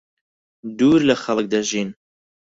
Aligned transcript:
دوور 0.77 0.99
لەخەڵک 1.09 1.45
دەژین. 1.53 1.89